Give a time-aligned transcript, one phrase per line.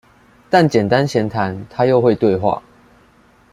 [0.49, 2.63] 但簡單閒談，他又會對話